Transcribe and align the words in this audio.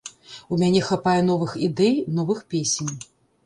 У 0.55 0.57
мяне 0.61 0.81
хапае 0.87 1.21
новых 1.29 1.55
ідэй, 1.67 1.95
новых 2.19 2.43
песень. 2.55 2.95